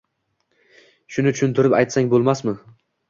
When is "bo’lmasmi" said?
2.15-2.57